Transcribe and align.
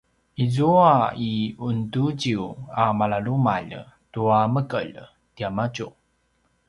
izua 0.43 0.93
i 1.29 1.31
unduziyu 1.67 2.47
a 2.83 2.85
malalumalj 2.97 3.71
tua 4.13 4.39
mekelj 4.55 4.95
tiamadju 5.35 5.87